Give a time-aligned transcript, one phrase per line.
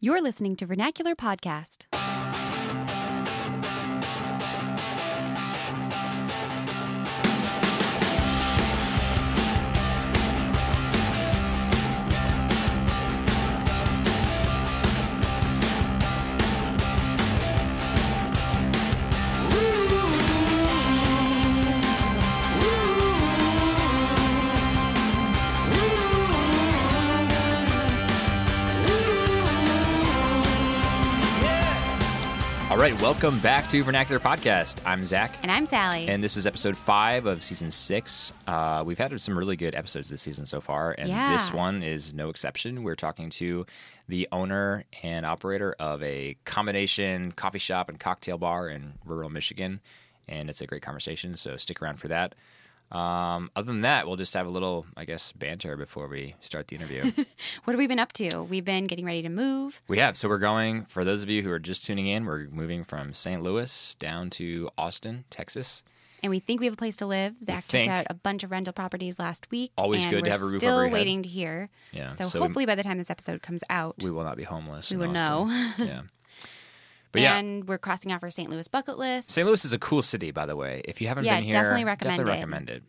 [0.00, 1.86] You're listening to Vernacular Podcast.
[32.78, 34.78] All right, welcome back to Vernacular Podcast.
[34.86, 36.06] I'm Zach, And I'm Sally.
[36.06, 38.32] and this is episode five of season six.
[38.46, 41.32] Uh, we've had some really good episodes this season so far, and Yeah.
[41.32, 42.84] this one is no exception.
[42.84, 43.66] We're talking to
[44.06, 49.80] the owner and operator of a combination coffee shop and cocktail bar in rural Michigan,
[50.28, 51.36] and it's a great conversation.
[51.36, 52.36] So stick around for that.
[52.90, 56.68] Um, other than that, we'll just have a little, I guess, banter before we start
[56.68, 57.02] the interview.
[57.64, 58.42] what have we been up to?
[58.42, 59.82] We've been getting ready to move.
[59.88, 60.16] We have.
[60.16, 63.12] So we're going, for those of you who are just tuning in, we're moving from
[63.12, 63.42] St.
[63.42, 65.82] Louis down to Austin, Texas.
[66.22, 67.36] And we think we have a place to live.
[67.44, 69.70] Zach checked out a bunch of rental properties last week.
[69.78, 70.92] Always and good to we're have a roof still over your head.
[70.94, 71.70] waiting to hear.
[71.92, 74.36] Yeah, So, so we- hopefully by the time this episode comes out, We will not
[74.36, 74.90] be homeless.
[74.90, 75.72] We will Austin.
[75.86, 76.00] yeah.
[77.12, 78.50] But yeah, and we're crossing off our St.
[78.50, 79.30] Louis bucket list.
[79.30, 79.46] St.
[79.46, 80.82] Louis is a cool city, by the way.
[80.84, 82.36] If you haven't Yeah, been here, definitely recommend definitely it.
[82.36, 82.82] recommend it.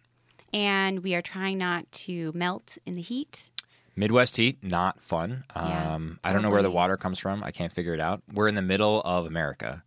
[0.53, 3.49] and we are trying not to melt in the heat.
[3.95, 5.43] Midwest heat, not fun.
[5.55, 7.43] Yeah, um, I don't know where the water comes from.
[7.43, 8.21] I can't figure it out.
[8.33, 9.83] We're in the middle of America.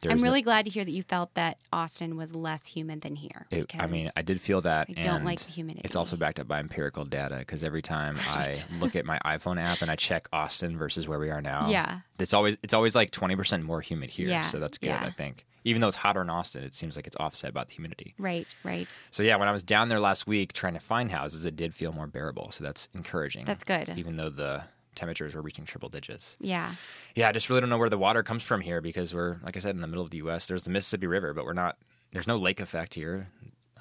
[0.00, 3.02] There's I'm no- really glad to hear that you felt that Austin was less humid
[3.02, 3.46] than here.
[3.50, 4.88] It, I mean, I did feel that.
[4.96, 5.82] I don't like the humidity.
[5.84, 8.64] It's also backed up by empirical data because every time Right.
[8.70, 11.68] I look at my iPhone app and I check Austin versus where we are now,
[11.68, 12.00] Yeah.
[12.18, 14.28] it's always it's always like twenty percent more humid here.
[14.28, 14.86] Yeah, So that's good.
[14.88, 15.02] yeah.
[15.04, 17.72] I think even though it's hotter in Austin, it seems like it's offset by the
[17.72, 18.14] humidity.
[18.18, 18.96] right, right.
[19.10, 21.74] So yeah, when I was down there last week trying to find houses, it did
[21.74, 22.50] feel more bearable.
[22.52, 23.44] So that's encouraging.
[23.44, 23.90] That's good.
[23.98, 26.36] Even though the temperatures were reaching triple digits.
[26.40, 26.74] Yeah.
[27.14, 29.56] Yeah, I just really don't know where the water comes from here because we're, like
[29.56, 30.46] I said, in the middle of the U.S.
[30.46, 31.76] There's the Mississippi River, but we're not.
[32.12, 33.28] There's no lake effect here.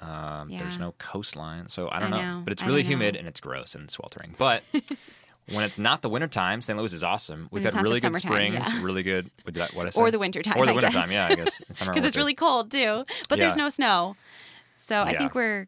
[0.02, 2.38] Um, There's no coastline, so I don't I know.
[2.38, 2.42] know.
[2.44, 2.98] But it's really don't know.
[3.06, 4.34] humid and it's gross and sweltering.
[4.38, 4.64] But
[5.52, 6.78] when it's not the wintertime, St.
[6.78, 7.50] Louis is awesome.
[7.52, 8.82] We've had really good springs, yeah.
[8.82, 9.30] really good.
[9.46, 10.00] With that, what I say?
[10.00, 11.60] Or the wintertime, Or the wintertime, yeah, I guess.
[11.62, 13.04] In summer Because it's really cold too.
[13.28, 14.16] But there's no snow.
[14.78, 15.68] So I think we're,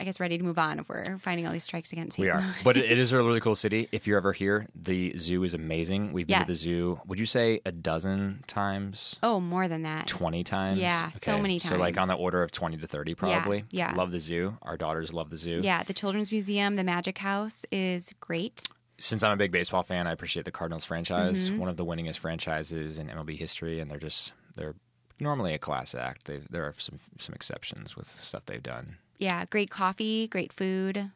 [0.00, 2.56] I guess, ready to move on if we're finding all these strikes against We are,
[2.64, 3.86] but it, is a really cool city.
[3.92, 6.14] If you're ever here, the zoo is amazing.
[6.14, 7.00] We've been to the zoo.
[7.06, 9.16] Would you say a dozen times?
[9.22, 10.06] Oh, more than that.
[10.06, 10.78] 20 times.
[10.78, 11.74] Yeah, so many times.
[11.74, 13.64] So, like on the order of 20 to 30, probably.
[13.70, 13.92] yeah.
[13.94, 14.56] Love the zoo.
[14.62, 15.60] Our daughters love the zoo.
[15.62, 18.62] Yeah, the Children's Museum, the Magic House is great.
[18.98, 21.50] Since I'm a big baseball fan, I appreciate the Cardinals franchise.
[21.50, 21.58] Mm-hmm.
[21.58, 24.76] One of the winningest franchises in MLB history, and they're just, they're
[25.20, 26.26] normally a class act.
[26.26, 28.96] They've, there are some, some exceptions with stuff they've done.
[29.18, 31.10] Yeah, great coffee, great food.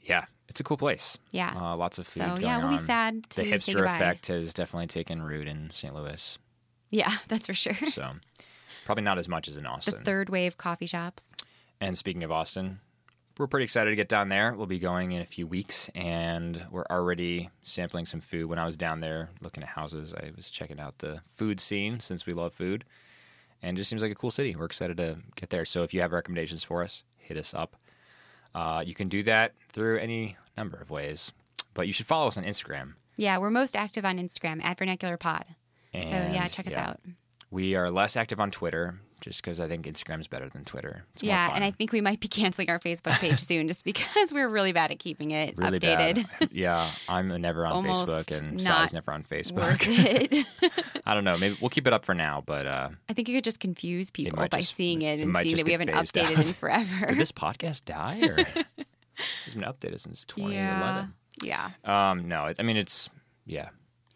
[0.00, 1.18] Yeah, it's a cool place.
[1.30, 1.52] Yeah.
[1.56, 4.52] Uh, lots of food So going yeah, we'll be sad to The hipster effect has
[4.52, 5.94] definitely taken root in St.
[5.94, 6.38] Louis.
[6.90, 7.74] Yeah, that's for sure.
[7.88, 8.12] So
[8.84, 9.94] probably not as much as in Austin.
[9.98, 11.30] the third wave coffee shops.
[11.80, 12.80] And speaking of Austin,
[13.38, 14.54] we're pretty excited to get down there.
[14.54, 18.46] We'll be going in a few weeks, and we're already sampling some food.
[18.46, 21.98] When I was down there looking at houses, I was checking out the food scene
[22.00, 22.84] since we love food,
[23.62, 24.54] and it just seems like a cool city.
[24.54, 25.64] We're excited to get there.
[25.64, 27.76] So if you have recommendations for us, hit us up.
[28.54, 31.32] Uh, you can do that through any number of ways,
[31.72, 32.94] but you should follow us on Instagram.
[33.16, 35.44] Yeah, we're most active on Instagram at Vernacular Pod.
[35.92, 37.00] And, so yeah, check us yeah, out.
[37.50, 41.06] We are less active on Twitter just because I think Instagram's better than Twitter.
[41.14, 44.30] It's Yeah, and I think we might be canceling our Facebook page soon just because
[44.30, 46.26] we're really bad at keeping it really updated.
[46.38, 46.48] bad.
[46.52, 50.44] Yeah, I'm never on Almost Facebook, and Sally's never on Facebook.
[51.06, 51.38] I don't know.
[51.38, 54.10] Maybe we'll keep it up for now, but uh, I think it could just confuse
[54.10, 56.46] people by just- seeing it it and seeing that we haven't updated out.
[56.46, 57.06] in forever.
[57.06, 58.36] did this podcast die or
[59.46, 61.14] it's been updated since 2011?
[61.42, 61.70] Yeah.
[61.84, 63.08] Um, no, I mean it's
[63.46, 63.70] yeah,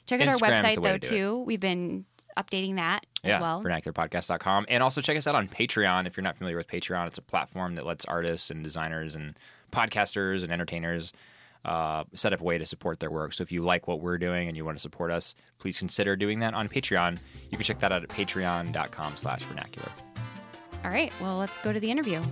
[0.06, 1.08] Check out our website though to do it.
[1.08, 1.38] too.
[1.40, 2.04] We've been
[2.38, 3.40] updating that as yeah.
[3.40, 3.62] well.
[3.62, 6.06] Vernacularpodcast.com, and also check us out on Patreon.
[6.06, 9.38] If you're not familiar with Patreon, it's a platform that lets artists and designers and
[9.72, 11.12] podcasters and entertainers.
[11.64, 13.32] Uh, set up a way to support their work.
[13.32, 16.14] So if you like what we're doing and you want to support us, please consider
[16.14, 17.18] doing that on Patreon.
[17.50, 19.90] You can check that out at patreon.com slash vernacular.
[20.84, 21.12] All right.
[21.20, 22.22] Well, let's go to the interview.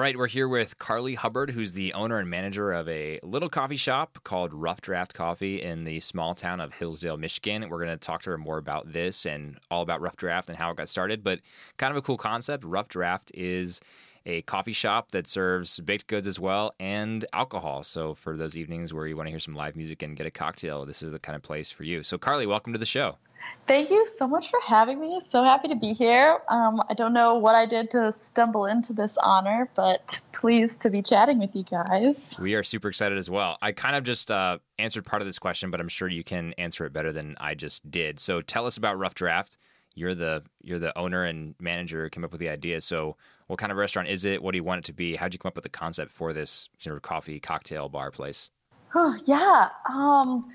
[0.00, 3.76] Right, we're here with Carly Hubbard, who's the owner and manager of a little coffee
[3.76, 7.68] shop called Rough Draft Coffee in the small town of Hillsdale, Michigan.
[7.68, 10.56] We're going to talk to her more about this and all about Rough Draft and
[10.56, 11.22] how it got started.
[11.22, 11.40] But
[11.76, 12.64] kind of a cool concept.
[12.64, 13.82] Rough Draft is
[14.24, 17.84] a coffee shop that serves baked goods as well and alcohol.
[17.84, 20.30] So for those evenings where you want to hear some live music and get a
[20.30, 22.02] cocktail, this is the kind of place for you.
[22.02, 23.18] So, Carly, welcome to the show.
[23.66, 25.20] Thank you so much for having me.
[25.24, 26.40] So happy to be here.
[26.48, 30.90] Um, I don't know what I did to stumble into this honor, but pleased to
[30.90, 32.34] be chatting with you guys.
[32.40, 33.58] We are super excited as well.
[33.62, 36.52] I kind of just uh, answered part of this question, but I'm sure you can
[36.54, 38.18] answer it better than I just did.
[38.18, 39.56] So tell us about Rough Draft.
[39.94, 42.80] You're the you're the owner and manager who came up with the idea.
[42.80, 43.16] So
[43.48, 44.42] what kind of restaurant is it?
[44.42, 45.16] What do you want it to be?
[45.16, 48.50] How'd you come up with the concept for this sort of coffee cocktail bar place?
[48.94, 49.68] Oh, yeah.
[49.88, 50.48] Um,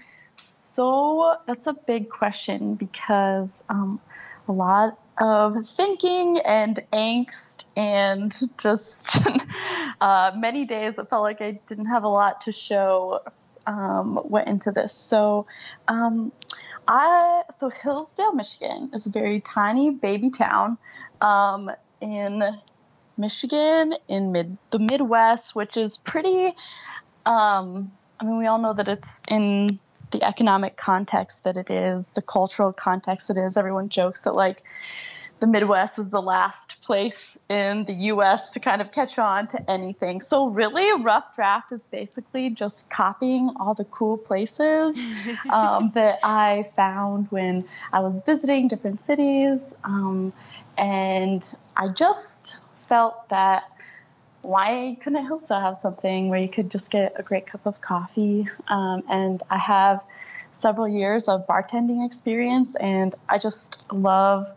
[0.76, 4.02] so that's a big question because um,
[4.48, 8.98] a lot of thinking and angst and just
[10.02, 13.22] uh, many days it felt like I didn't have a lot to show
[13.66, 14.94] um, went into this.
[14.94, 15.48] So
[15.88, 16.34] um,
[16.88, 20.78] I so Hillsdale, Michigan is a very tiny baby town
[21.22, 22.44] um, in
[23.18, 26.54] Michigan in mid the Midwest, which is pretty.
[27.26, 29.80] Um, I mean, we all know that it's in
[30.12, 33.58] the economic context that it is, the cultural context it is.
[33.58, 34.64] Everyone jokes that like
[35.40, 37.18] the Midwest is the last place
[37.50, 38.52] in the U.S.
[38.54, 40.22] to kind of catch on to anything.
[40.22, 44.98] So really, Rough Draft is basically just copying all the cool places
[45.52, 50.32] um, that I found when I was visiting different cities, um,
[50.78, 52.58] and I just
[52.88, 53.66] felt that
[54.46, 58.48] why couldn't Hillsdale have something where you could just get a great cup of coffee?
[58.68, 60.02] Um, and I have
[60.54, 64.48] several years of bartending experience, and I just love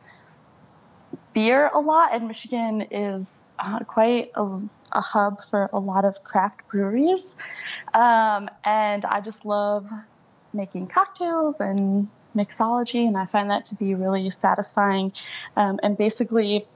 [1.32, 2.10] beer a lot.
[2.12, 4.60] And Michigan is uh, quite a,
[4.92, 7.34] a, hub for a lot of craft breweries.
[7.94, 9.90] Um, and I just love
[10.52, 15.12] making cocktails and mixology, and I find that to be really satisfying.
[15.56, 16.66] Um, and basically,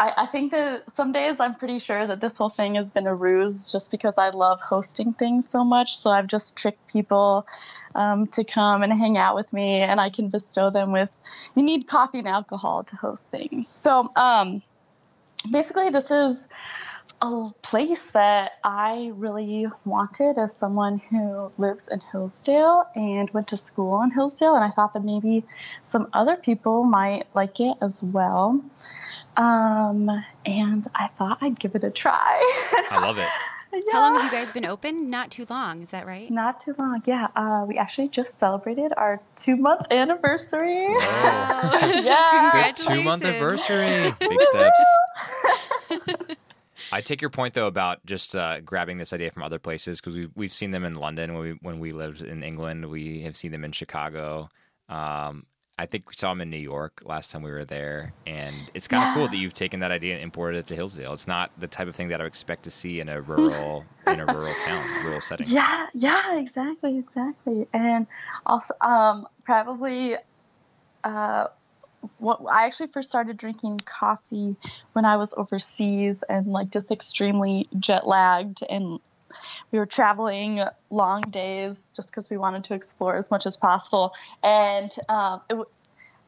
[0.00, 3.06] I, I, think that some days I'm pretty sure that this whole thing has been
[3.06, 5.98] a ruse just because I love hosting things so much.
[5.98, 7.46] So I've just tricked people
[7.94, 11.10] um, to come and hang out with me, and I can bestow them with,
[11.56, 13.68] you need coffee and alcohol to host things.
[13.68, 14.62] So um,
[15.50, 16.46] basically, this is
[17.20, 23.56] a place that I really wanted as someone who lives in Hillsdale and went to
[23.56, 25.44] school in Hillsdale, and I thought that maybe
[25.90, 28.62] some other people might like it as well.
[29.38, 30.10] Um,
[30.44, 32.38] and I thought I'd give it a try.
[32.90, 33.28] I love it.
[33.70, 33.80] Yeah.
[33.92, 35.10] How long have you guys been open?
[35.10, 36.30] Not too long, is that right?
[36.30, 37.28] Not too long, yeah.
[37.36, 40.86] Uh, we actually just celebrated our two month anniversary.
[41.00, 42.72] yeah.
[42.76, 44.14] Two month anniversary.
[44.18, 44.80] Big steps.
[46.90, 50.16] I take your point though about just uh, grabbing this idea from other places because
[50.16, 52.86] we've we've seen them in London when we when we lived in England.
[52.86, 54.48] We have seen them in Chicago.
[54.88, 55.44] Um,
[55.78, 58.88] I think we saw him in New York last time we were there, and it's
[58.88, 59.14] kind of yeah.
[59.14, 61.12] cool that you've taken that idea and imported it to Hillsdale.
[61.12, 63.84] It's not the type of thing that I would expect to see in a rural
[64.06, 65.48] in a rural town, rural setting.
[65.48, 68.06] Yeah, yeah, exactly, exactly, and
[68.46, 70.16] also um, probably.
[71.04, 71.46] Uh,
[72.18, 74.54] what I actually first started drinking coffee
[74.92, 79.00] when I was overseas and like just extremely jet lagged and
[79.70, 84.12] we were traveling long days just because we wanted to explore as much as possible.
[84.42, 85.58] And um, it,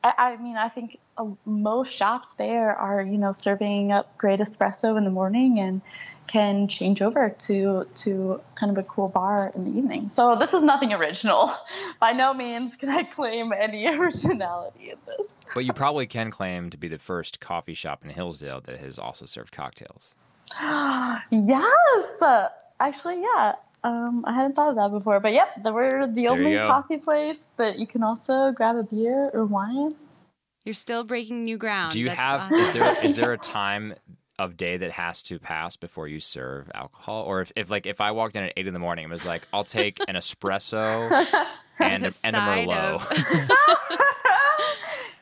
[0.03, 4.41] I, I mean, I think uh, most shops there are, you know, serving up great
[4.41, 5.83] espresso in the morning and
[6.27, 10.09] can change over to to kind of a cool bar in the evening.
[10.09, 11.53] So this is nothing original.
[12.01, 15.35] By no means can I claim any originality in this.
[15.55, 18.99] But you probably can claim to be the first coffee shop in Hillsdale that has
[18.99, 20.15] also served cocktails.
[20.61, 22.07] yes.
[22.81, 23.55] Actually, yeah.
[23.85, 27.47] Um, I hadn't thought of that before, but yep, we're the there only coffee place
[27.57, 29.95] that you can also grab a beer or wine.
[30.65, 31.93] You're still breaking new ground.
[31.93, 32.41] Do you That's have?
[32.43, 32.57] Awesome.
[32.57, 33.95] Is there is there a time
[34.39, 38.01] of day that has to pass before you serve alcohol, or if, if like if
[38.01, 41.11] I walked in at eight in the morning and was like, I'll take an espresso
[41.79, 43.51] and a, and a merlot.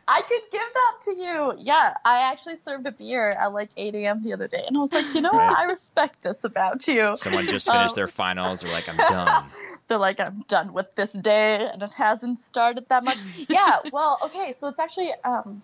[0.09, 1.55] I could give that to you.
[1.59, 4.25] Yeah, I actually served a beer at like 8 a.m.
[4.25, 5.59] the other day, and I was like, you know what?
[5.59, 7.15] I respect this about you.
[7.17, 8.63] Someone just finished um, their finals.
[8.63, 9.45] They're like, I'm done.
[9.89, 13.19] They're like, I'm done with this day, and it hasn't started that much.
[13.49, 13.79] yeah.
[13.93, 14.55] Well, okay.
[14.61, 15.63] So it's actually um,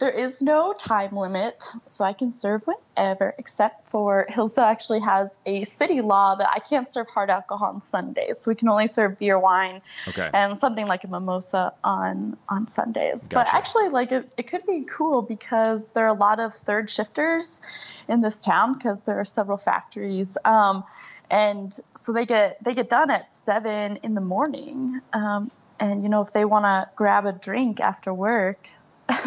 [0.00, 5.28] there is no time limit, so I can serve whenever, except for Hillsdale actually has
[5.44, 8.86] a city law that I can't serve hard alcohol on Sundays, so we can only
[8.86, 10.30] serve beer, wine, okay.
[10.32, 13.26] and something like a mimosa on on Sundays.
[13.26, 13.34] Gotcha.
[13.34, 16.88] But actually, like it, it could be cool because there are a lot of third
[16.88, 17.60] shifters
[18.08, 20.38] in this town because there are several factories.
[20.46, 20.82] Um,
[21.30, 25.02] and so they get they get done at seven in the morning.
[25.12, 28.66] Um, and you know, if they want to grab a drink after work,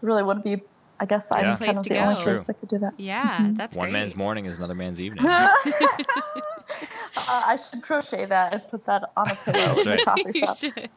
[0.00, 0.62] really wouldn't be.
[0.98, 1.56] I guess I'm yeah.
[1.56, 1.96] kind of the go.
[1.96, 2.94] only place that could do that.
[2.98, 3.54] Yeah, mm-hmm.
[3.54, 3.92] that's one great.
[3.92, 5.26] man's morning is another man's evening.
[5.26, 5.48] uh,
[7.16, 9.98] I should crochet that and put that on a pillow in right.
[9.98, 10.90] the coffee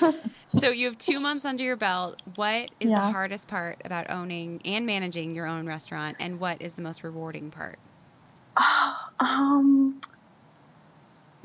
[0.00, 0.14] shop.
[0.60, 2.20] So you have two months under your belt.
[2.34, 6.74] What is the hardest part about owning and managing your own restaurant, and what is
[6.74, 7.78] the most rewarding part?
[9.20, 10.00] Um,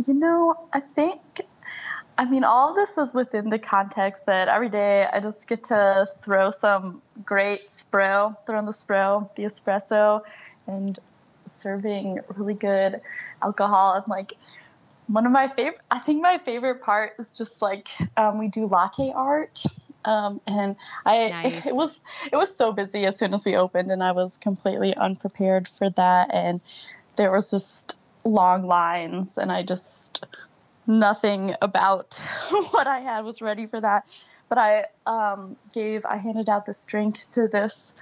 [0.08, 1.20] you know, I think,
[2.18, 5.64] I mean, all of this is within the context that every day I just get
[5.66, 10.22] to throw some great spro, throw in the spro, the espresso,
[10.68, 10.98] and
[11.60, 13.02] serving really good
[13.42, 13.94] alcohol.
[13.94, 14.34] And like,
[15.08, 18.66] one of my favorite, I think my favorite part is just like um, we do
[18.66, 19.64] latte art.
[20.06, 21.66] Um, and I, Nice.
[21.66, 22.00] it was,
[22.32, 25.90] it was so busy as soon as we opened, and I was completely unprepared for
[25.92, 26.34] that.
[26.34, 26.62] And
[27.18, 30.26] there was just long lines and I just
[30.88, 32.14] nothing about
[32.72, 34.06] what I had was ready for that.
[34.50, 37.94] But I um, gave I handed out this drink to this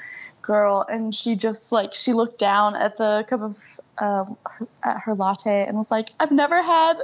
[0.41, 3.57] girl and she just like she looked down at the cup of
[3.99, 6.95] um, her, at her latte and was like, I've never had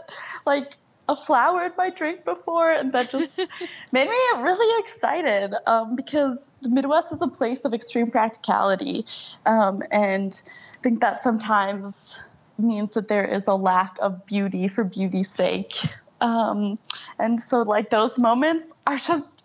[0.46, 0.76] like
[1.10, 3.38] a flower in my drink before, and that just
[3.92, 9.06] made me really excited um, because the Midwest is a place of extreme practicality,
[9.46, 10.40] um, and
[10.78, 12.18] I think that sometimes
[12.60, 15.76] means that there is a lack of beauty for beauty's sake.
[16.22, 16.78] Um,
[17.18, 19.44] and so, like, those moments are just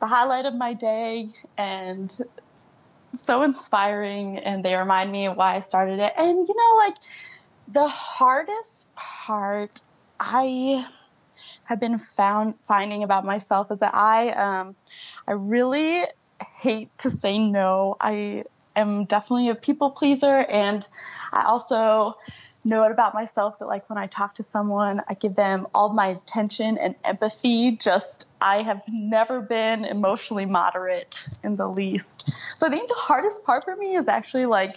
[0.00, 1.28] the highlight of my day
[1.58, 2.16] and
[3.16, 4.38] so inspiring.
[4.38, 6.12] And they remind me of why I started it.
[6.16, 6.96] And, you know, like,
[7.72, 9.82] the hardest part
[10.20, 10.86] I
[11.64, 14.76] have been found finding about myself is that I, um,
[15.26, 16.04] I really
[16.60, 17.96] hate to say no.
[18.00, 18.44] I
[18.76, 20.86] am definitely a people pleaser, and
[21.32, 22.16] I also
[22.64, 26.08] know about myself that like when I talk to someone, I give them all my
[26.08, 27.72] attention and empathy.
[27.72, 32.30] Just I have never been emotionally moderate in the least.
[32.58, 34.76] So I think the hardest part for me is actually like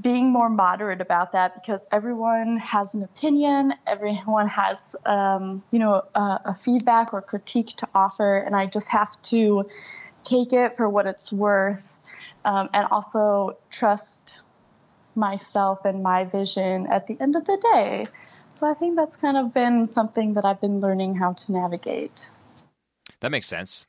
[0.00, 6.02] being more moderate about that because everyone has an opinion, everyone has, um, you know,
[6.14, 9.64] a, a feedback or critique to offer, and I just have to
[10.24, 11.82] take it for what it's worth,
[12.44, 14.40] um, and also trust
[15.18, 18.06] myself and my vision at the end of the day.
[18.54, 22.30] So I think that's kind of been something that I've been learning how to navigate.
[23.20, 23.86] That makes sense.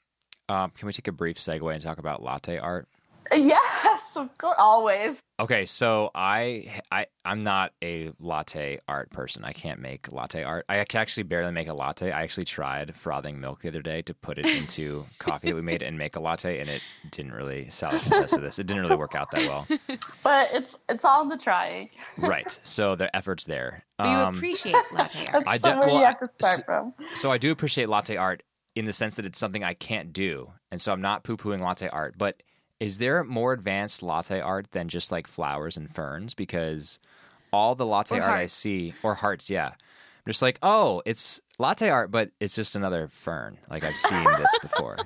[0.50, 2.88] Um, can we take a brief segue and talk about latte art?
[3.32, 5.16] Yes, of course, always.
[5.40, 9.46] Okay, so I I I'm not a latte art person.
[9.46, 10.66] I can't make latte art.
[10.68, 12.12] I can actually barely make a latte.
[12.12, 15.62] I actually tried frothing milk the other day to put it into coffee that we
[15.62, 17.70] made and make a latte, and it didn't really.
[17.70, 18.60] Sally can attest to this.
[18.60, 19.68] It didn't really work out that well.
[20.24, 21.90] But it's it's all in the trying.
[22.18, 22.60] Right.
[22.64, 23.86] So the effort's there.
[23.98, 25.32] But you Um, appreciate latte art.
[25.32, 26.94] That's I somewhere de- well, you have to start so- from.
[27.14, 28.44] so I do appreciate latte art
[28.76, 31.60] in the sense that it's something I can't do, and so I'm not poo pooing
[31.62, 32.16] latte art.
[32.18, 32.44] But
[32.80, 36.34] is there more advanced latte art than just like flowers and ferns?
[36.34, 37.00] Because
[37.52, 41.42] all the latte Or art I see, or hearts, yeah, I'm just like, oh, it's
[41.58, 43.58] latte art, but it's just another fern.
[43.70, 44.98] Like I've seen this before.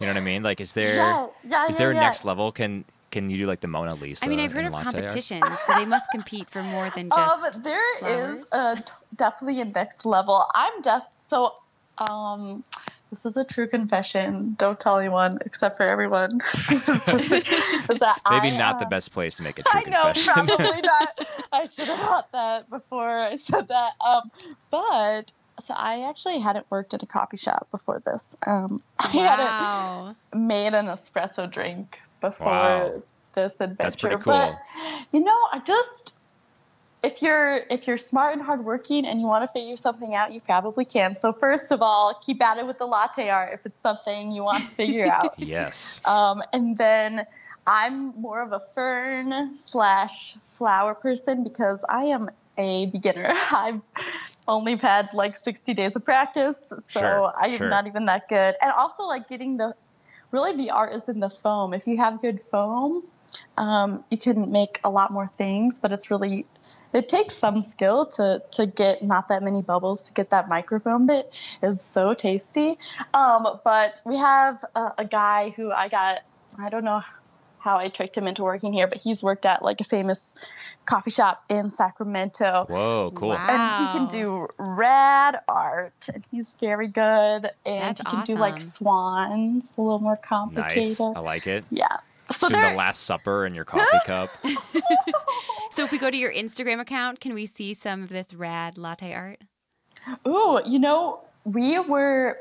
[0.00, 0.42] You know what I mean?
[0.42, 2.00] Like, is there is Yeah, yeah, yeah, there a yeah.
[2.00, 2.52] next level?
[2.52, 4.24] Can can you do like the Mona Lisa?
[4.24, 4.94] I mean, I've heard of latte art?
[4.94, 7.62] competitions, so they must compete for more than Um, just.
[7.64, 8.48] there is flowers?
[8.52, 8.76] uh,
[9.16, 10.46] definitely a next level.
[10.54, 11.54] I'm def so
[12.08, 12.64] um
[13.10, 14.54] this is a true confession.
[14.58, 16.40] Don't tell anyone except for everyone.
[16.70, 17.48] Maybe
[18.28, 20.46] I, not the uh, best place to make a true I know, confession.
[20.46, 21.08] probably not.
[21.52, 23.92] I should have thought that before I said that.
[24.04, 24.30] Um,
[24.70, 25.32] but
[25.66, 28.34] so I actually hadn't worked at a coffee shop before this.
[28.46, 30.16] Um, I hadn't Wow.
[30.34, 33.02] made an espresso drink before Wow.
[33.34, 33.76] this adventure.
[33.82, 34.58] That's pretty But cool.
[35.12, 35.88] you know, I just
[37.02, 40.40] if you're if you're smart and hardworking and you want to figure something out, you
[40.40, 41.14] probably can.
[41.16, 44.42] So first of all, keep at it with the latte art if it's something you
[44.42, 45.34] want to figure out.
[45.38, 46.00] yes.
[46.04, 47.24] Um, and then
[47.66, 53.32] I'm more of a fern slash flower person because I am a beginner.
[53.52, 53.80] I've
[54.48, 57.68] only had like 60 days of practice, so Sure, I am sure.
[57.68, 58.54] not even that good.
[58.60, 59.74] And also, like getting the
[60.32, 61.74] really the art is in the foam.
[61.74, 63.04] If you have good foam,
[63.56, 66.46] um, you can make a lot more things, but it's really
[66.92, 71.06] it takes some skill to to get not that many bubbles to get that microfoam
[71.08, 71.30] that
[71.62, 72.78] is so tasty.
[73.14, 76.20] Um, but we have a, a guy who I got
[76.58, 77.02] I don't know
[77.58, 80.34] how I tricked him into working here, but he's worked at like a famous
[80.86, 82.66] coffee shop in Sacramento.
[82.68, 83.30] Whoa, cool.
[83.30, 83.46] Wow.
[83.48, 87.50] And he can do rad art, and he's very good.
[87.66, 90.98] And That's he can do like swans, a little more complicated.
[90.98, 91.00] Nice.
[91.00, 91.64] I like it.
[91.70, 91.98] Yeah.
[92.38, 94.30] So Doing the Last Supper in your coffee cup.
[95.78, 98.76] So if we go to your Instagram account, can we see some of this rad
[98.76, 99.42] latte art?
[100.26, 102.36] Ooh, you know, we were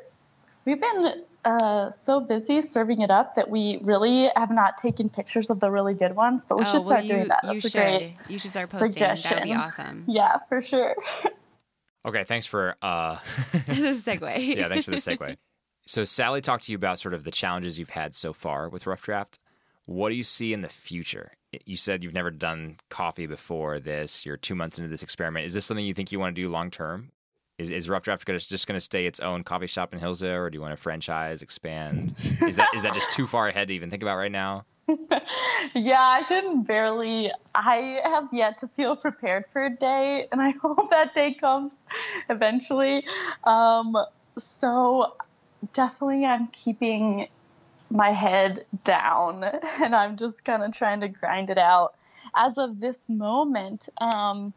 [0.66, 5.52] we've been uh, so busy serving it up that we really have not taken pictures
[5.52, 7.44] of the really good ones, but we oh, should well, start you, doing that.
[7.44, 7.78] you That's a should.
[7.78, 8.16] great.
[8.28, 9.04] You should start posting.
[9.04, 10.06] That would be awesome.
[10.08, 10.96] Yeah, for sure.
[12.06, 13.18] Okay, thanks for uh
[13.68, 14.56] This is a segue.
[14.56, 15.36] yeah, thanks for the segue.
[15.86, 18.88] So Sally talked to you about sort of the challenges you've had so far with
[18.88, 19.40] Rough Draft.
[19.88, 21.32] What do you see in the future?
[21.66, 24.26] You said you've never done coffee before this.
[24.26, 25.46] You're two months into this experiment.
[25.46, 27.12] Is this something you think you want to do long term?
[27.58, 30.50] Is, is Rough Draft just going to stay its own coffee shop in Hillsdale, or
[30.50, 32.16] do you want to franchise, expand?
[32.46, 34.66] Is that is that just too far ahead to even think about right now?
[35.74, 37.32] yeah, I can barely.
[37.56, 41.74] I have yet to feel prepared for a day, and I hope that day comes
[42.30, 43.06] eventually.
[43.46, 43.98] Um,
[44.38, 45.16] so
[45.74, 47.28] definitely, I'm keeping
[47.90, 49.44] my head down,
[49.82, 51.96] and I'm just kind of trying to grind it out
[52.36, 53.90] as of this moment.
[54.00, 54.54] Um,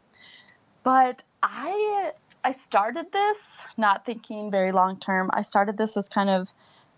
[0.83, 2.11] but I
[2.43, 3.37] I started this
[3.77, 5.29] not thinking very long term.
[5.33, 6.49] I started this as kind of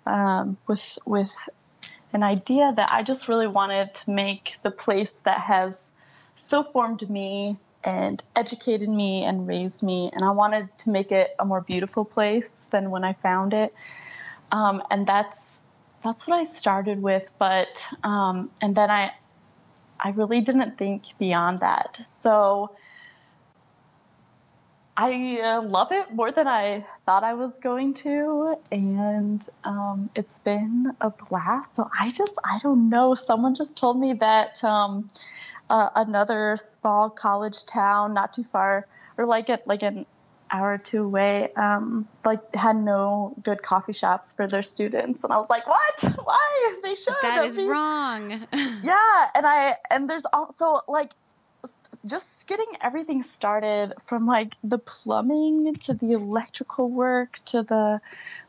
[0.05, 1.31] um, with with
[2.13, 5.89] an idea that I just really wanted to make the place that has
[6.35, 11.35] so formed me and educated me and raised me, and I wanted to make it
[11.39, 13.73] a more beautiful place than when I found it.
[14.51, 15.35] Um, and that's
[16.03, 17.69] that's what I started with, but
[18.03, 19.11] um, and then I
[19.99, 21.99] I really didn't think beyond that.
[22.05, 22.71] So
[24.95, 30.37] I uh, love it more than I thought I was going to, and um, it's
[30.39, 31.75] been a blast.
[31.75, 33.15] So I just, I don't know.
[33.15, 35.09] Someone just told me that um,
[35.69, 38.85] uh, another small college town, not too far,
[39.17, 40.05] or like it, like an
[40.53, 45.33] hour or two away, um, like had no good coffee shops for their students, and
[45.33, 46.15] I was like, what?
[46.23, 46.75] Why?
[46.83, 47.15] They should.
[47.21, 48.29] That is wrong.
[48.53, 51.11] yeah, and I and there's also like
[52.05, 57.99] just getting everything started from like the plumbing to the electrical work to the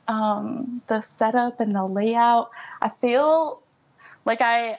[0.06, 2.50] um, the setup and the layout.
[2.82, 3.62] I feel
[4.26, 4.78] like I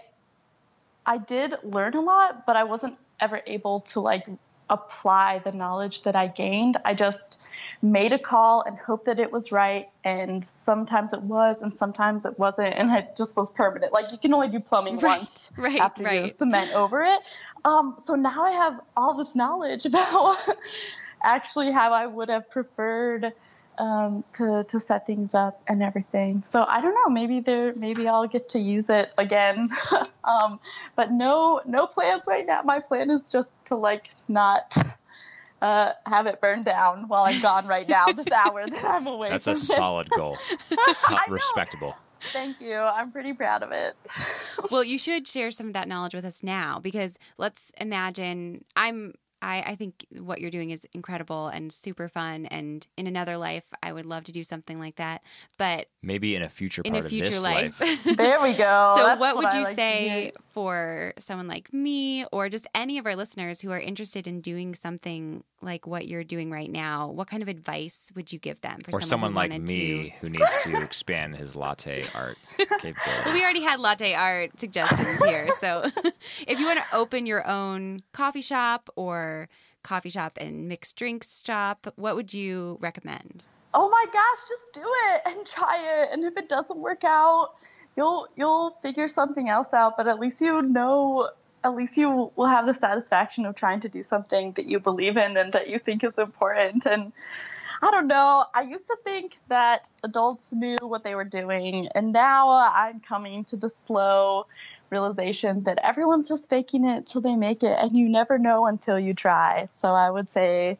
[1.06, 4.28] I did learn a lot, but I wasn't ever able to like
[4.70, 6.78] apply the knowledge that I gained.
[6.86, 7.40] I just
[7.82, 9.90] made a call and hoped that it was right.
[10.04, 12.74] And sometimes it was, and sometimes it wasn't.
[12.76, 13.94] And it just was permanent.
[13.94, 16.24] Like you can only do plumbing right, once right, after right.
[16.26, 17.20] you cement over it.
[17.64, 20.38] Um, so now I have all this knowledge about
[21.24, 23.34] actually how I would have preferred
[23.78, 26.44] um, to to set things up and everything.
[26.50, 27.10] So I don't know.
[27.10, 27.74] Maybe there.
[27.76, 29.70] Maybe I'll get to use it again.
[30.24, 30.60] um,
[30.96, 32.62] but no, no plans right now.
[32.64, 34.76] My plan is just to like not
[35.62, 38.06] uh, have it burned down while I'm gone right now.
[38.08, 39.30] this hour that I'm away.
[39.30, 39.58] That's a it.
[39.58, 40.38] solid goal.
[40.94, 41.96] So- respectable.
[42.34, 42.76] Thank you.
[42.76, 43.96] I'm pretty proud of it.
[44.72, 49.14] well, you should share some of that knowledge with us now because let's imagine I'm
[49.42, 53.64] I, I think what you're doing is incredible and super fun and in another life
[53.84, 55.24] I would love to do something like that.
[55.58, 57.80] But Maybe in a future in part a of future this life.
[58.16, 58.94] There we go.
[58.98, 62.98] so That's what would I you like say for someone like me or just any
[62.98, 67.08] of our listeners who are interested in doing something like what you're doing right now?
[67.08, 70.10] What kind of advice would you give them for or someone who like me to
[70.22, 73.26] who needs to expand his latte art capabilities.
[73.26, 75.50] Well, we already had latte art suggestions here.
[75.60, 75.90] So
[76.48, 79.35] if you want to open your own coffee shop or
[79.84, 83.46] coffee shop and mixed drinks shop, what would you recommend?
[83.76, 86.10] oh my gosh, just do it and try it.
[86.12, 87.52] And if it doesn't work out,
[87.96, 89.98] you'll you'll figure something else out.
[89.98, 91.30] But at least you know,
[91.64, 95.18] at least you will have the satisfaction of trying to do something that you believe
[95.18, 96.86] in and that you think is important.
[96.86, 97.12] And
[97.82, 98.46] I don't know.
[98.56, 103.44] I used to think that adults knew what they were doing, and now I'm coming
[103.46, 104.48] to the slow
[104.90, 109.00] realization that everyone's just faking it till they make it, and you never know until
[109.00, 109.68] you try.
[109.78, 110.78] So I would say,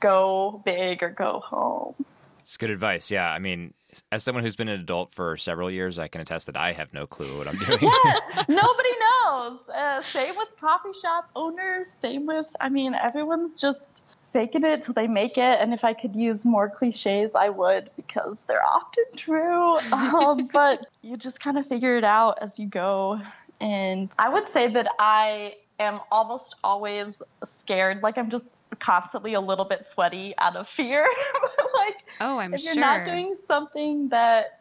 [0.00, 1.94] go big or go home.
[2.42, 3.10] It's good advice.
[3.10, 3.30] Yeah.
[3.30, 3.72] I mean,
[4.10, 6.92] as someone who's been an adult for several years, I can attest that I have
[6.92, 7.78] no clue what I'm doing.
[7.80, 9.60] Yeah, nobody knows.
[9.68, 11.86] Uh, same with coffee shop owners.
[12.02, 14.02] Same with, I mean, everyone's just
[14.32, 15.58] faking it till they make it.
[15.60, 19.78] And if I could use more cliches, I would because they're often true.
[19.92, 23.20] Um, but you just kind of figure it out as you go.
[23.60, 27.14] And I would say that I am almost always
[27.60, 28.02] scared.
[28.02, 28.46] Like I'm just
[28.78, 31.06] constantly a little bit sweaty out of fear.
[31.74, 34.60] like Oh, I'm if you're not doing something that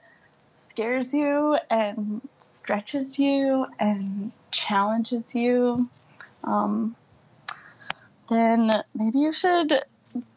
[0.58, 5.90] scares you and stretches you and challenges you,
[6.44, 6.96] um,
[8.32, 9.74] then maybe you should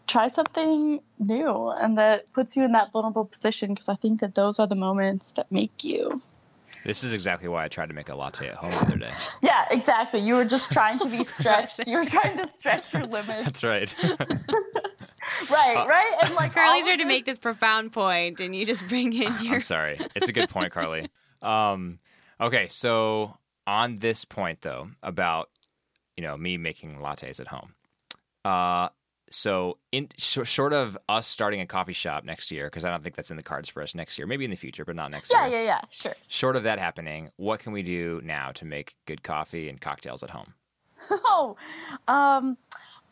[0.07, 4.35] try something new and that puts you in that vulnerable position because I think that
[4.35, 6.21] those are the moments that make you.
[6.85, 9.13] this is exactly why I tried to make a latte at home the other day.
[9.43, 10.21] Yeah, exactly.
[10.21, 11.87] You were just trying to be stretched.
[11.87, 13.45] You were trying to stretch your limits.
[13.45, 13.95] That's right.
[15.51, 16.13] Right, right?
[16.23, 19.35] And like Carly's all trying to make this profound point, and you just bring in
[19.43, 19.55] your.
[19.57, 19.99] I'm sorry.
[20.15, 21.09] It's a good point, Carly.
[21.43, 21.99] Um,
[22.41, 23.35] okay, so
[23.67, 25.49] on this point though, about
[26.17, 27.75] you know me making lattes at home,
[28.45, 28.89] uh,
[29.29, 33.03] so in sh- short of us starting a coffee shop next year, because I don't
[33.03, 34.27] think that's in the cards for us next year.
[34.27, 35.59] Maybe in the future, but not next Yeah, year.
[35.61, 35.65] yeah, yeah.
[35.65, 36.15] Yeah, sure.
[36.29, 40.23] Short of that happening, what can we do now to make good coffee and cocktails
[40.23, 40.55] at home?
[41.11, 41.57] Oh,
[42.09, 42.57] um,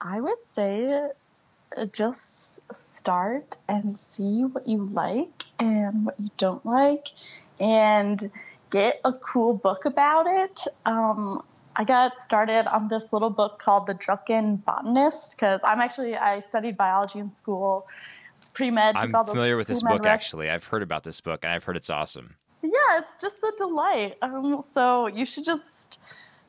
[0.01, 1.09] I would say
[1.77, 7.09] uh, just start and see what you like and what you don't like,
[7.61, 8.31] and
[8.71, 10.61] get a cool book about it.
[10.87, 11.42] Um,
[11.77, 16.41] I got started on this little book called The Drunken Botanist because I'm actually I
[16.41, 17.87] studied biology in school.
[18.37, 18.97] It's pre med.
[18.97, 20.51] I'm familiar with this book actually.
[20.51, 22.37] I've heard about this book and I've heard it's awesome.
[22.63, 24.17] Yeah, it's just a delight.
[24.23, 25.99] Um, so you should just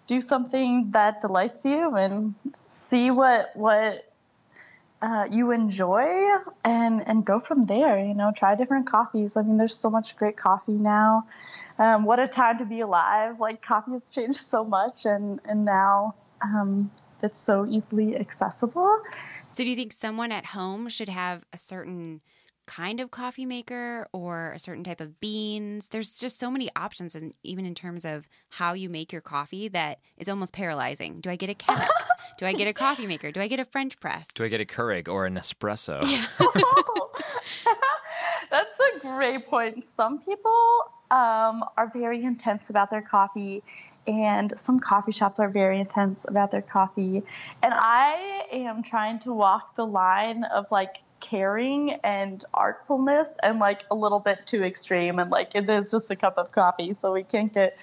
[0.08, 2.36] do something that delights you and
[2.68, 4.14] see what what
[5.02, 6.06] uh, you enjoy
[6.64, 7.98] and and go from there.
[8.00, 9.38] You know, try different coffees.
[9.38, 11.26] I mean, there's so much great coffee now.
[11.80, 13.40] Um, what a time to be alive!
[13.40, 19.00] Like coffee has changed so much, and and now um, it's so easily accessible.
[19.54, 22.22] So, do you think someone at home should have a certain
[22.66, 25.88] kind of coffee maker or a certain type of beans?
[25.90, 29.68] There's just so many options, and even in terms of how you make your coffee,
[29.70, 31.22] that it's almost paralyzing.
[31.22, 31.90] Do I get a Chemex?
[32.38, 33.32] Do I get a coffee maker?
[33.32, 34.28] Do I get a French press?
[34.34, 36.02] Do I get a Keurig or an espresso?
[36.04, 36.26] Yeah.
[38.52, 39.84] That's a great point.
[39.98, 43.64] Some people um, are very intense about their coffee,
[44.08, 47.24] and some coffee shops are very intense about their coffee.
[47.62, 53.84] And I am trying to walk the line of like caring and artfulness and like
[53.90, 55.20] a little bit too extreme.
[55.20, 57.78] And like it is just a cup of coffee, so we can't get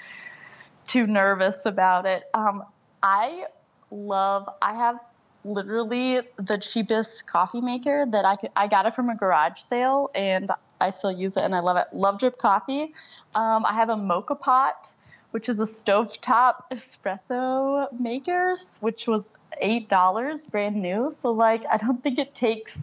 [0.87, 2.25] too nervous about it.
[2.35, 2.65] Um,
[3.03, 3.45] I
[3.91, 4.97] love, I have
[5.45, 8.51] literally the cheapest coffee maker that I could.
[8.57, 11.77] I got it from a garage sale, and I still use it, and I love
[11.77, 11.87] it.
[11.93, 12.95] Love drip coffee.
[13.35, 14.91] Um, I have a moka pot,
[15.31, 19.29] which is a stovetop espresso maker, which was
[19.61, 21.15] eight dollars, brand new.
[21.21, 22.79] So like, I don't think it takes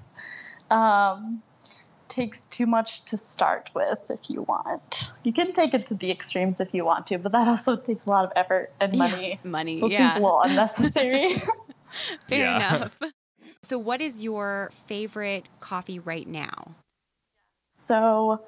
[0.70, 1.42] um,
[2.10, 5.06] takes too much to start with if you want.
[5.24, 8.06] You can take it to the extremes if you want to, but that also takes
[8.06, 9.40] a lot of effort and money.
[9.44, 10.14] Yeah, money, Which yeah.
[10.14, 11.42] seems a little unnecessary.
[12.28, 12.76] Fair Yeah.
[12.76, 13.00] enough.
[13.64, 16.76] So, what is your favorite coffee right now?
[17.88, 18.42] So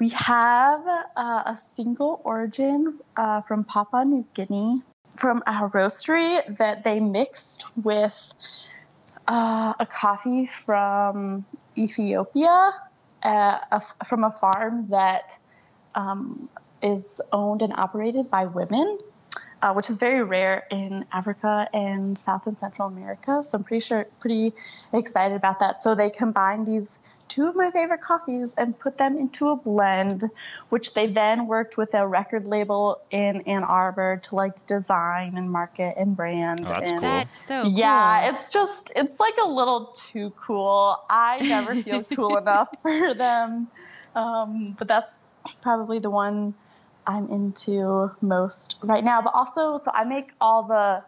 [0.00, 4.82] we have uh, a single origin uh, from Papua New Guinea
[5.16, 8.12] from a roastery that they mixed with
[9.28, 11.44] uh, a coffee from
[11.78, 12.72] Ethiopia
[13.22, 15.38] uh, a, from a farm that
[15.94, 16.48] um,
[16.82, 18.98] is owned and operated by women.
[19.62, 23.42] Uh, which is very rare in Africa and South and Central America.
[23.42, 24.52] So I'm pretty sure, pretty
[24.92, 25.82] excited about that.
[25.82, 26.86] So they combine these
[27.28, 30.30] two of my favorite coffees and put them into a blend,
[30.68, 35.50] which they then worked with a record label in Ann Arbor to like design and
[35.50, 36.62] market and brand.
[36.64, 37.08] Oh, that's and cool.
[37.08, 37.72] That's so cool.
[37.72, 40.98] yeah, it's just it's like a little too cool.
[41.10, 43.68] I never feel cool enough for them,
[44.14, 45.30] um, but that's
[45.62, 46.54] probably the one
[47.06, 49.22] I'm into most right now.
[49.22, 51.02] But also, so I make all the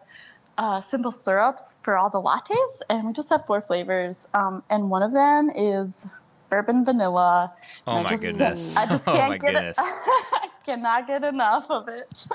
[0.59, 4.17] uh, simple syrups for all the lattes, and we just have four flavors.
[4.35, 6.05] Um, and one of them is
[6.49, 7.51] bourbon vanilla.
[7.87, 8.77] Oh And I my just- goodness.
[8.77, 9.77] I just Oh can't my get goodness.
[9.79, 9.81] it.
[9.83, 12.27] I cannot get enough of it.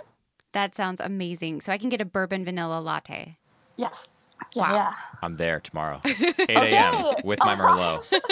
[0.52, 1.60] That sounds amazing.
[1.60, 3.36] So, I can get a bourbon vanilla latte.
[3.76, 4.08] Yes.
[4.54, 4.62] Yeah.
[4.70, 4.74] Wow.
[4.74, 4.92] Yeah.
[5.22, 7.14] I'm there tomorrow, 8 a.m.
[7.24, 8.02] with my Merlot.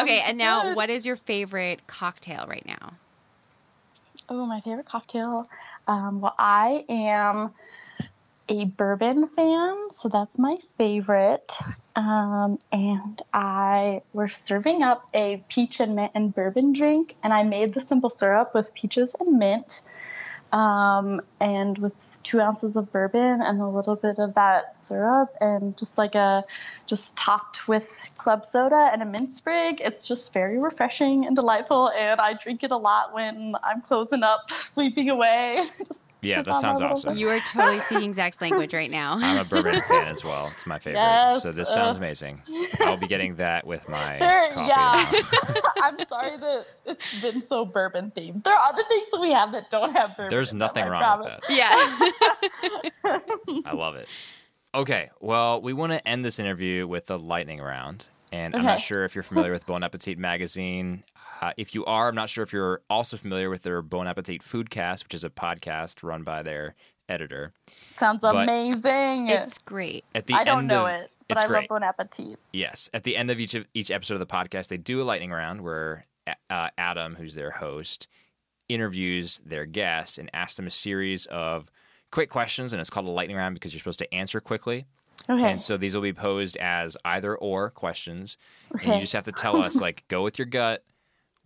[0.00, 0.76] Okay, and now good.
[0.76, 2.94] what is your favorite cocktail right now?
[4.28, 5.48] Oh, my favorite cocktail.
[5.86, 7.54] Um, well, I am
[8.48, 11.52] a bourbon fan, so that's my favorite.
[11.96, 17.42] Um, and I we're serving up a peach and mint and bourbon drink, and I
[17.42, 19.82] made the simple syrup with peaches and mint,
[20.52, 25.76] um, and with two ounces of bourbon and a little bit of that syrup, and
[25.76, 26.44] just like a
[26.86, 27.84] just topped with
[28.16, 29.80] club soda and a mint sprig.
[29.80, 34.22] It's just very refreshing and delightful, and I drink it a lot when I'm closing
[34.22, 35.64] up, sweeping away.
[36.20, 37.16] Yeah, that sounds awesome.
[37.16, 39.16] You are totally speaking Zach's language right now.
[39.20, 40.48] I'm a bourbon fan as well.
[40.52, 41.00] It's my favorite.
[41.00, 42.42] Yes, so this sounds uh, amazing.
[42.80, 44.68] I'll be getting that with my There- coffee.
[44.68, 45.60] yeah.
[45.82, 48.42] I'm sorry that it's been so bourbon themed.
[48.44, 50.30] There are other things that we have that don't have bourbon.
[50.30, 51.42] There's in them, nothing I wrong with that.
[53.04, 53.60] yeah.
[53.64, 54.08] I love it.
[54.74, 58.06] Okay, well, we want to end this interview with the lightning round.
[58.30, 61.02] And I'm not sure if you're familiar with Bon Appetit magazine.
[61.40, 64.42] Uh, if you are, I'm not sure if you're also familiar with their Bon Appetit
[64.42, 66.74] Foodcast, which is a podcast run by their
[67.08, 67.52] editor.
[67.98, 69.28] Sounds But- amazing.
[69.30, 70.04] it's great.
[70.14, 71.70] At the I don't know of, it, but I great.
[71.70, 72.38] love Bon Appetit.
[72.52, 75.04] Yes, at the end of each of each episode of the podcast, they do a
[75.04, 76.04] lightning round where
[76.50, 78.08] uh, Adam, who's their host,
[78.68, 81.70] interviews their guests and asks them a series of
[82.10, 84.86] quick questions, and it's called a lightning round because you're supposed to answer quickly.
[85.28, 85.50] Okay.
[85.50, 88.36] And so these will be posed as either or questions.
[88.82, 90.84] And you just have to tell us, like, go with your gut.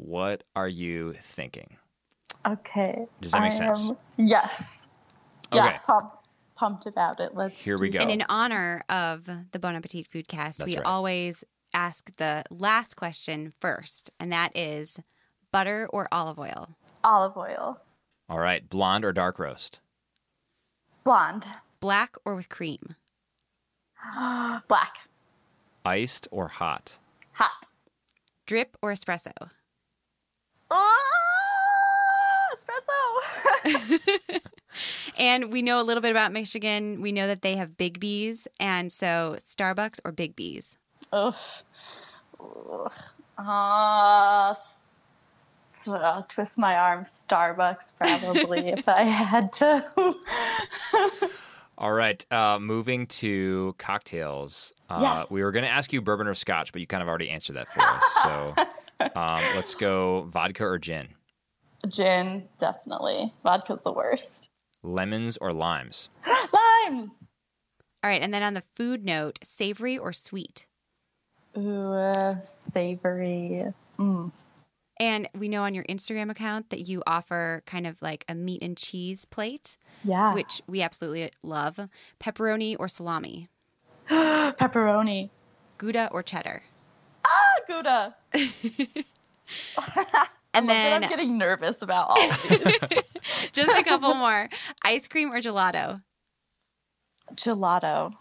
[0.04, 1.76] What are you thinking?
[2.46, 3.06] Okay.
[3.20, 3.90] Does that make I sense?
[3.90, 4.50] am- yes.
[5.52, 5.64] Okay.
[5.64, 5.78] Yeah.
[5.88, 6.16] Pumped,
[6.56, 7.34] pumped about it.
[7.34, 7.56] Let's.
[7.56, 8.00] Here we go.
[8.00, 10.84] And in honor of the Bon Appetit Foodcast, That's we right.
[10.84, 14.98] always ask the last question first, and that is
[15.52, 16.76] butter or olive oil?
[17.04, 17.80] Olive oil.
[18.28, 18.68] All right.
[18.68, 19.80] Blonde or dark roast?
[21.04, 21.44] Blonde.
[21.80, 22.96] Black or with cream?
[24.68, 24.94] Black.
[25.84, 26.98] Iced or hot?
[27.34, 27.66] Hot.
[28.46, 29.50] Drip or espresso?
[30.72, 34.40] Oh, espresso.
[35.18, 37.02] And we know a little bit about Michigan.
[37.02, 40.78] We know that they have Biggby's, and so Starbucks or Biggby's.
[41.12, 41.34] Ugh.
[42.40, 42.92] Ugh.
[43.38, 44.54] Uh,
[45.86, 47.06] I'll twist my arm.
[47.28, 49.84] Starbucks, probably, if I had to.
[51.78, 52.24] All right.
[52.32, 54.72] Uh, moving to cocktails.
[54.88, 55.26] Uh, Yes.
[55.30, 57.56] We were going to ask you bourbon or scotch, but you kind of already answered
[57.56, 58.04] that for us.
[58.22, 58.54] So
[59.16, 61.08] um, let's go vodka or gin?
[61.88, 63.32] Gin, definitely.
[63.42, 64.48] Vodka's the worst.
[64.82, 66.08] Lemons or limes?
[66.26, 67.10] Limes.
[68.04, 70.66] All right, and then on the food note, savory or sweet?
[71.56, 72.36] Ooh, uh,
[72.72, 73.64] savory.
[73.98, 74.32] Mm.
[74.98, 78.62] And we know on your Instagram account that you offer kind of like a meat
[78.62, 80.34] and cheese plate, Yeah.
[80.34, 81.78] which we absolutely love.
[82.20, 83.48] Pepperoni or salami?
[84.10, 85.30] Pepperoni.
[85.78, 86.62] Gouda or cheddar?
[90.54, 93.00] And I love that then I'm getting nervous about all of these.
[93.52, 94.48] just a couple more.
[94.82, 96.02] Ice cream or gelato?
[97.34, 98.12] Gelato.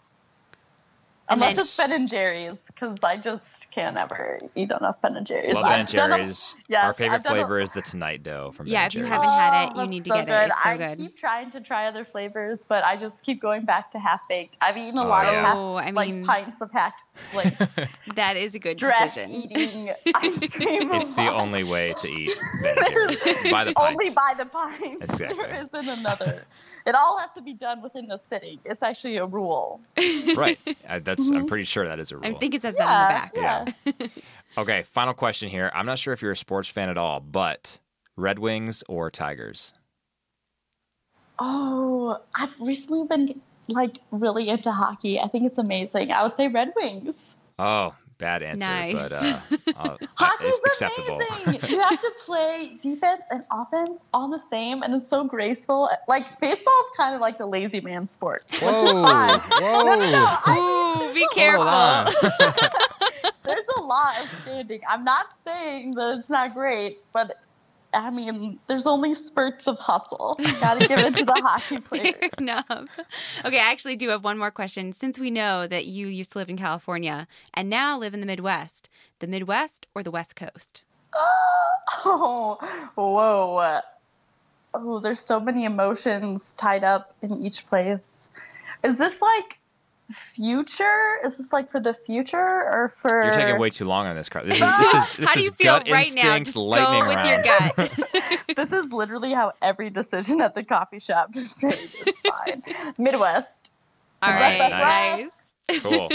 [1.32, 5.16] And Unless then- it's Ben and Jerry's, because I just can't ever eat enough Ben
[5.16, 5.54] and Jerry's.
[5.54, 6.56] Love Ben and I've done a- Jerry's.
[6.68, 8.98] yes, Our favorite I've a- flavor is the Tonight Dough from Ben Yeah, and if
[8.98, 10.50] you haven't had it, oh, you that's need to so get it.
[10.50, 10.98] It's so I good.
[10.98, 14.58] keep trying to try other flavors, but I just keep going back to half baked.
[14.60, 15.38] I've eaten a Oh, lot yeah.
[15.38, 16.92] of half, Oh, I like pints of half
[17.34, 17.56] like
[18.14, 19.30] That is a good stress decision.
[19.32, 20.92] eating ice cream.
[20.92, 23.24] It's the only way to eat Ben and Jerry's.
[23.50, 23.92] By the pints.
[23.92, 25.12] Only by the pints.
[25.12, 25.36] Exactly.
[25.46, 26.44] There isn't another.
[26.86, 28.58] It all has to be done within the sitting.
[28.64, 29.80] It's actually a rule.
[30.36, 30.58] right.
[30.88, 31.30] Uh, That's.
[31.30, 32.26] I'm pretty sure that is a rule.
[32.26, 33.32] I think it says that on the back.
[33.36, 33.92] Yeah.
[34.00, 34.06] Yeah.
[34.58, 34.82] Okay.
[34.82, 35.70] Final question here.
[35.74, 37.78] I'm not sure if you're a sports fan at all, but
[38.16, 39.72] Red Wings or Tigers?
[41.38, 45.18] Oh, I've recently been like really into hockey.
[45.18, 46.12] I think it's amazing.
[46.12, 47.14] I would say Red Wings.
[47.58, 48.94] Oh, bad answer, Nice.
[48.94, 49.40] but uh,
[49.76, 51.20] uh, Hockey's it's acceptable.
[51.20, 51.68] amazing.
[51.70, 55.90] you have to play defense and offense on the same, and it's so graceful.
[56.08, 58.44] Like baseball is kind of like the lazy man sport.
[58.50, 59.02] Which is Whoa!
[59.04, 59.40] fine.
[59.40, 59.82] Whoa!
[59.84, 60.36] No, no, no.
[60.46, 61.64] I Ooh, be careful.
[61.66, 62.54] Hold on.
[63.44, 64.80] there's a lot of standing.
[64.88, 67.38] I'm not saying that it's not great, but
[67.94, 70.36] I mean, there's only spurts of hustle.
[70.60, 72.14] Gotta give it to the hockey players.
[72.18, 72.88] Fair enough.
[73.44, 74.92] Okay, I actually do have one more question.
[74.92, 78.26] Since we know that you used to live in California and now live in the
[78.26, 80.84] Midwest, the Midwest or the West Coast?
[82.04, 82.58] Oh,
[82.94, 83.80] whoa.
[84.74, 88.28] Oh, there's so many emotions tied up in each place.
[88.82, 89.58] Is this like
[90.34, 91.16] future?
[91.24, 93.24] Is this like for the future or for?
[93.24, 94.46] You're taking way too long on this card.
[94.46, 96.36] This is this is this How do is you feel gut right now?
[96.36, 97.28] instinct Just lightning go with round.
[97.28, 98.38] your gut.
[98.56, 101.78] This is literally how every decision at the coffee shop just made.
[102.06, 102.62] It's fine.
[102.98, 103.48] Midwest.
[104.22, 105.30] All Right, right, nice.
[105.68, 105.80] nice.
[105.82, 106.10] Cool.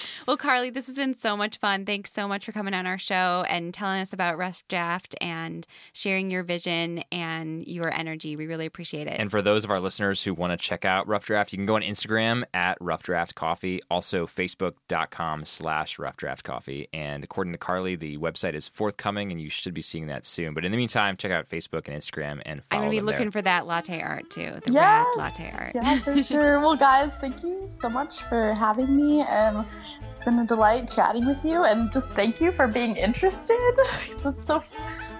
[0.26, 1.84] Well, Carly, this has been so much fun.
[1.86, 5.64] Thanks so much for coming on our show and telling us about Rough Draft and
[5.92, 8.34] sharing your vision and your energy.
[8.34, 9.20] We really appreciate it.
[9.20, 11.66] And for those of our listeners who want to check out Rough Draft, you can
[11.66, 16.88] go on Instagram at Rough Draft Coffee, also facebook.com slash Rough Draft Coffee.
[16.92, 20.54] And according to Carly, the website is forthcoming and you should be seeing that soon.
[20.54, 23.06] But in the meantime, check out Facebook and Instagram and I'm going to be them
[23.06, 23.32] looking there.
[23.32, 25.06] for that latte art too, the Yes.
[25.06, 25.72] rad latte art.
[25.74, 26.60] Yeah, for sure.
[26.66, 29.64] Well, guys, thank you so much for having me, and
[30.08, 31.64] it's been a delight chatting with you.
[31.64, 33.56] And just thank you for being interested.
[34.24, 34.62] It's so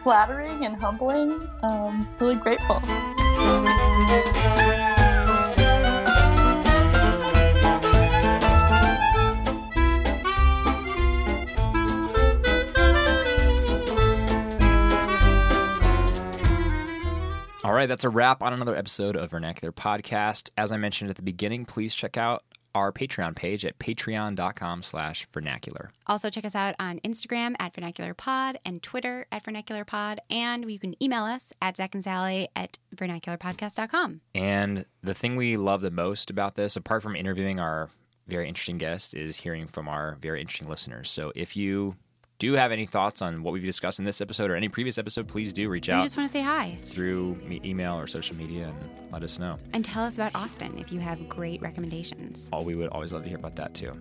[0.03, 1.49] flattering and humbling.
[1.63, 2.81] Um, really grateful.
[17.67, 20.51] All right, that's a wrap on another episode of Vernacular Podcast.
[20.57, 22.45] As I mentioned at the beginning, please check out
[22.77, 25.91] our Patreon page at patreon.com slash vernacular.
[26.07, 30.21] Also, check us out on Instagram at Vernacular Pod and Twitter at Vernacular Pod.
[30.31, 34.21] And you can email us at Zach and Sally at vernacularpodcast.com.
[34.35, 37.89] And the thing we love the most about this, apart from interviewing our
[38.29, 41.11] very interesting guest, is hearing from our very interesting listeners.
[41.11, 41.97] So if you
[42.39, 44.99] do you have any thoughts on what we've discussed in this episode or any previous
[44.99, 48.37] episode, please do reach You out just want to say hi through email or social
[48.37, 49.59] media and let us know.
[49.73, 52.49] and tell us about Austin if you have great recommendations.
[52.53, 53.93] All we would always love to hear about that too.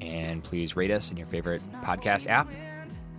[0.00, 2.48] And please rate us in your favorite podcast app.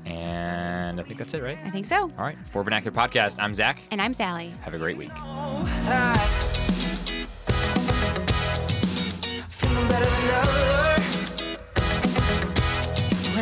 [0.05, 1.57] And I think that's it, right?
[1.65, 2.03] I think so.
[2.03, 2.37] All right.
[2.49, 3.81] For Vernacular Podcast, I'm Zach.
[3.91, 4.53] And I'm Sally.
[4.61, 5.11] Have a great week.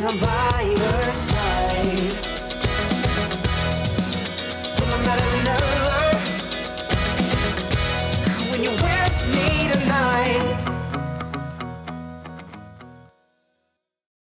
[0.08, 1.75] I'm by your side.